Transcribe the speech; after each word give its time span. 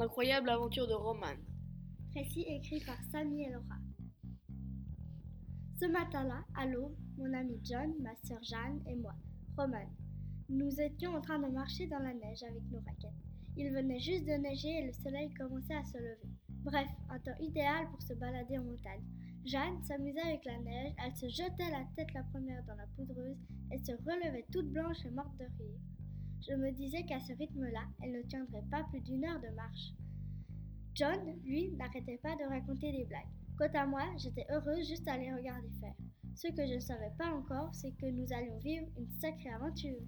L'incroyable 0.00 0.48
aventure 0.48 0.88
de 0.88 0.94
Roman. 0.94 1.36
Récit 2.14 2.46
écrit 2.48 2.80
par 2.86 2.96
Samy 3.12 3.42
et 3.42 3.50
Laura. 3.50 3.76
Ce 5.78 5.84
matin-là, 5.84 6.42
à 6.56 6.64
l'aube, 6.64 6.96
mon 7.18 7.30
ami 7.34 7.60
John, 7.62 7.92
ma 8.00 8.16
sœur 8.24 8.42
Jeanne 8.42 8.80
et 8.86 8.96
moi, 8.96 9.12
Roman, 9.58 9.84
nous 10.48 10.80
étions 10.80 11.14
en 11.14 11.20
train 11.20 11.38
de 11.38 11.52
marcher 11.52 11.86
dans 11.88 11.98
la 11.98 12.14
neige 12.14 12.42
avec 12.44 12.62
nos 12.70 12.78
raquettes. 12.78 13.10
Il 13.58 13.74
venait 13.74 14.00
juste 14.00 14.24
de 14.24 14.40
neiger 14.40 14.70
et 14.70 14.86
le 14.86 14.92
soleil 14.94 15.34
commençait 15.34 15.76
à 15.76 15.84
se 15.84 15.98
lever. 15.98 16.30
Bref, 16.64 16.88
un 17.10 17.18
temps 17.18 17.38
idéal 17.38 17.86
pour 17.90 18.00
se 18.00 18.14
balader 18.14 18.56
en 18.56 18.64
montagne. 18.64 19.04
Jeanne 19.44 19.84
s'amusait 19.84 20.22
avec 20.22 20.46
la 20.46 20.56
neige, 20.60 20.94
elle 21.04 21.14
se 21.14 21.28
jetait 21.28 21.70
la 21.70 21.84
tête 21.94 22.14
la 22.14 22.22
première 22.22 22.64
dans 22.64 22.76
la 22.76 22.86
poudreuse 22.96 23.36
et 23.70 23.76
se 23.76 23.92
relevait 23.92 24.46
toute 24.50 24.72
blanche 24.72 25.04
et 25.04 25.10
morte 25.10 25.36
de 25.36 25.44
rire. 25.44 25.78
Je 26.48 26.54
me 26.54 26.72
disais 26.72 27.04
qu'à 27.04 27.20
ce 27.20 27.32
rythme-là, 27.34 27.84
elle 28.02 28.12
ne 28.12 28.22
tiendrait 28.22 28.64
pas 28.70 28.84
plus 28.84 29.00
d'une 29.00 29.24
heure 29.24 29.40
de 29.40 29.54
marche. 29.54 29.92
John, 30.94 31.20
lui, 31.44 31.70
n'arrêtait 31.72 32.18
pas 32.22 32.34
de 32.36 32.48
raconter 32.48 32.92
des 32.92 33.04
blagues. 33.04 33.28
Quant 33.58 33.70
à 33.74 33.86
moi, 33.86 34.02
j'étais 34.16 34.46
heureuse 34.50 34.88
juste 34.88 35.06
à 35.06 35.18
les 35.18 35.32
regarder 35.32 35.68
faire. 35.80 35.94
Ce 36.34 36.48
que 36.48 36.66
je 36.66 36.74
ne 36.74 36.80
savais 36.80 37.12
pas 37.18 37.30
encore, 37.34 37.74
c'est 37.74 37.92
que 37.92 38.06
nous 38.06 38.32
allions 38.32 38.58
vivre 38.58 38.86
une 38.96 39.10
sacrée 39.20 39.50
aventure. 39.50 40.00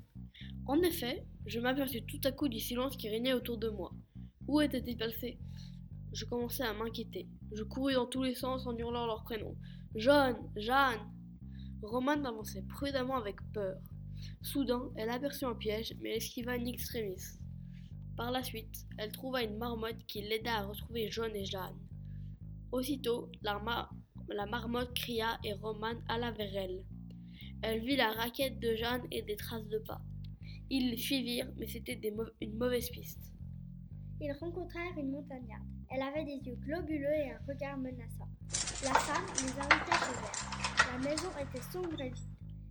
En 0.67 0.81
effet, 0.81 1.27
je 1.47 1.61
m'aperçus 1.61 2.03
tout 2.07 2.21
à 2.25 2.33
coup 2.33 2.49
du 2.49 2.61
silence 2.61 2.97
qui 2.97 3.11
régnait 3.11 3.35
autour 3.35 3.59
de 3.59 3.69
moi. 3.69 3.93
Où 4.49 4.61
étaient-ils 4.61 4.97
passés 4.97 5.39
Je 6.13 6.25
commençais 6.25 6.63
à 6.63 6.73
m'inquiéter. 6.73 7.29
Je 7.53 7.63
courus 7.63 7.97
dans 7.97 8.07
tous 8.07 8.23
les 8.23 8.35
sens 8.35 8.67
en 8.67 8.77
hurlant 8.77 9.07
leurs 9.07 9.25
prénoms. 9.25 9.57
John, 9.95 10.37
Jeanne. 10.57 11.01
Romane 11.83 12.25
avançait 12.25 12.63
prudemment 12.63 13.17
avec 13.17 13.37
peur. 13.53 13.77
Soudain, 14.43 14.91
elle 14.97 15.11
aperçut 15.11 15.45
un 15.45 15.55
piège, 15.55 15.95
mais 16.01 16.17
esquiva 16.17 16.53
in 16.53 16.67
extremis. 16.67 17.23
Par 18.17 18.31
la 18.31 18.43
suite, 18.43 18.87
elle 18.99 19.13
trouva 19.13 19.43
une 19.43 19.57
marmotte 19.57 20.05
qui 20.07 20.23
l'aida 20.23 20.59
à 20.59 20.67
retrouver 20.67 21.11
John 21.11 21.35
et 21.35 21.45
Jeanne. 21.45 21.79
Aussitôt, 22.71 23.31
la, 23.43 23.61
marmotte 24.47 24.95
cria 24.95 25.39
et 25.45 25.55
Romane 25.55 26.03
alla 26.09 26.31
vers 26.33 26.57
elle. 26.57 26.85
Elle 27.63 27.85
vit 27.85 27.97
la 27.97 28.13
raquette 28.13 28.59
de 28.61 28.75
Jeanne 28.75 29.07
et 29.11 29.23
des 29.23 29.37
traces 29.37 29.69
de 29.69 29.79
pas. 29.79 30.01
Ils 30.71 30.91
les 30.91 30.97
suivirent, 30.97 31.53
mais 31.57 31.67
c'était 31.67 32.01
une 32.41 32.59
mauvaise 32.59 32.91
piste. 32.91 33.33
Ils 34.21 34.33
rencontrèrent 34.33 34.97
une 34.97 35.11
montagnarde. 35.11 35.67
Elle 35.91 36.03
avait 36.03 36.25
des 36.25 36.39
yeux 36.47 36.57
globuleux 36.57 37.13
et 37.13 37.33
un 37.33 37.41
regard 37.47 37.77
menaçant. 37.77 38.29
La 38.85 38.95
femme 38.95 39.27
les 39.37 39.51
invita 39.51 39.93
chez 39.99 40.17
elle. 40.17 40.93
La 40.93 41.11
maison 41.11 41.29
était 41.39 41.63
sombre 41.71 42.01
et 42.01 42.11
vide. 42.11 42.25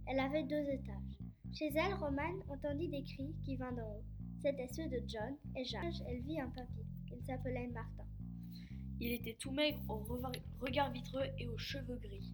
Elle 0.07 0.19
avait 0.19 0.43
deux 0.43 0.67
étages. 0.69 1.20
Chez 1.53 1.67
elle, 1.75 1.93
Romane 1.95 2.41
entendit 2.49 2.87
des 2.87 3.03
cris 3.03 3.35
qui 3.43 3.57
vinrent 3.57 3.75
d'en 3.75 3.97
haut. 3.97 4.03
C'étaient 4.41 4.69
ceux 4.69 4.87
de 4.87 5.01
John 5.05 5.35
et 5.55 5.65
Jeanne. 5.65 5.91
Elle 6.07 6.21
vit 6.21 6.39
un 6.39 6.49
papy. 6.49 6.85
Il 7.11 7.25
s'appelait 7.25 7.67
Martin. 7.67 8.05
Il 8.99 9.11
était 9.11 9.35
tout 9.39 9.51
maigre, 9.51 9.79
au 9.89 9.97
regard 10.59 10.91
vitreux 10.91 11.25
et 11.37 11.47
aux 11.47 11.57
cheveux 11.57 11.97
gris. 11.97 12.33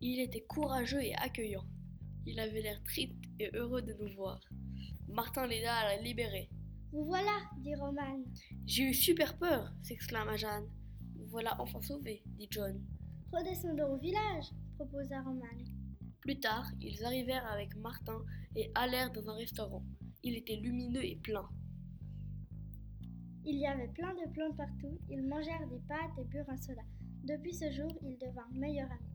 Il 0.00 0.20
était 0.20 0.42
courageux 0.42 1.02
et 1.02 1.14
accueillant. 1.16 1.64
Il 2.24 2.40
avait 2.40 2.62
l'air 2.62 2.82
triste 2.84 3.14
et 3.38 3.50
heureux 3.54 3.82
de 3.82 3.92
nous 3.94 4.14
voir. 4.14 4.40
Martin 5.08 5.46
l'aida 5.46 5.74
à 5.74 5.96
la 5.96 6.02
libérer. 6.02 6.48
Vous 6.92 7.04
voilà, 7.04 7.36
dit 7.58 7.74
Romane. 7.74 8.24
J'ai 8.66 8.84
eu 8.84 8.94
super 8.94 9.36
peur, 9.36 9.72
s'exclama 9.82 10.36
Jeanne. 10.36 10.68
Vous 11.16 11.26
voilà 11.26 11.60
enfin 11.60 11.82
sauvés, 11.82 12.22
dit 12.26 12.48
John. 12.50 12.80
Redescendons 13.32 13.94
au 13.94 13.98
village, 13.98 14.46
proposa 14.76 15.20
Romane. 15.22 15.64
Plus 16.22 16.38
tard, 16.38 16.70
ils 16.80 17.04
arrivèrent 17.04 17.46
avec 17.50 17.74
Martin 17.76 18.24
et 18.54 18.70
allèrent 18.76 19.10
dans 19.10 19.28
un 19.28 19.34
restaurant. 19.34 19.82
Il 20.22 20.36
était 20.36 20.54
lumineux 20.54 21.04
et 21.04 21.16
plein. 21.16 21.48
Il 23.44 23.56
y 23.56 23.66
avait 23.66 23.88
plein 23.88 24.14
de 24.14 24.30
plantes 24.32 24.56
partout. 24.56 25.00
Ils 25.10 25.22
mangèrent 25.24 25.66
des 25.66 25.80
pâtes 25.88 26.16
et 26.18 26.24
burent 26.24 26.48
un 26.48 26.56
soda. 26.56 26.82
Depuis 27.24 27.52
ce 27.52 27.72
jour, 27.72 27.92
ils 28.02 28.16
devinrent 28.18 28.52
meilleurs 28.54 28.90
amis. 28.90 29.11